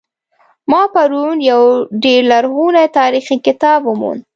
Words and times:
ما 0.71 0.81
پرون 0.93 1.37
یو 1.51 1.63
ډیر 2.03 2.21
لرغنۍتاریخي 2.31 3.37
کتاب 3.47 3.79
وموند 3.85 4.21